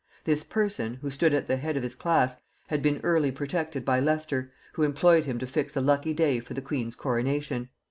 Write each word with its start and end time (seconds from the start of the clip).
This 0.23 0.43
person, 0.43 0.95
who 1.03 1.11
stood 1.11 1.31
at 1.31 1.47
the 1.47 1.57
head 1.57 1.77
of 1.77 1.83
his 1.83 1.93
class, 1.93 2.37
had 2.69 2.81
been 2.81 2.99
early 3.03 3.31
protected 3.31 3.85
by 3.85 3.99
Leicester, 3.99 4.51
who 4.73 4.81
employed 4.81 5.25
him 5.25 5.37
to 5.37 5.45
fix 5.45 5.75
a 5.77 5.79
lucky 5.81 6.15
day 6.15 6.39
for 6.39 6.55
the 6.55 6.59
queen's 6.59 6.95
coronation. 6.95 7.69